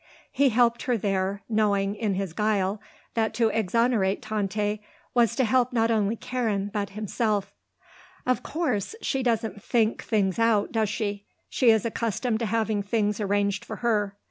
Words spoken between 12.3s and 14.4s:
to having things arranged for her.